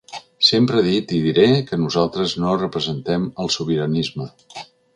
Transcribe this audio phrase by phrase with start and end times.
[0.45, 4.31] Sempre he dit i diré que nosaltres no representem el sobiranisme.